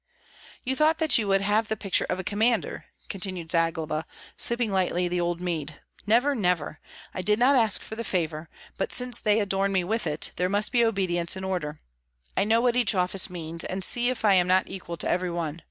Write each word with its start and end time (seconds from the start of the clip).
"You 0.63 0.75
thought 0.75 0.97
that 0.97 1.19
you 1.19 1.27
would 1.27 1.41
have 1.41 1.67
the 1.67 1.77
picture 1.77 2.07
of 2.09 2.19
a 2.19 2.23
commander," 2.23 2.85
continued 3.07 3.51
Zagloba, 3.51 4.07
sipping 4.35 4.71
lightly 4.71 5.07
the 5.07 5.21
old 5.21 5.39
mead. 5.39 5.79
"Never, 6.07 6.33
never! 6.33 6.79
I 7.13 7.21
did 7.21 7.37
not 7.37 7.55
ask 7.55 7.83
for 7.83 7.95
the 7.95 8.03
favor; 8.03 8.49
but 8.79 8.91
since 8.91 9.19
they 9.19 9.39
adorn 9.39 9.71
me 9.71 9.83
with 9.83 10.07
it, 10.07 10.31
there 10.37 10.49
must 10.49 10.71
be 10.71 10.83
obedience 10.83 11.35
and 11.35 11.45
order. 11.45 11.81
I 12.35 12.45
know 12.45 12.61
what 12.61 12.75
each 12.75 12.95
office 12.95 13.29
means, 13.29 13.63
and 13.63 13.83
see 13.83 14.09
if 14.09 14.25
I 14.25 14.33
am 14.33 14.47
not 14.47 14.67
equal 14.67 14.97
to 14.97 15.07
every 15.07 15.29
one. 15.29 15.59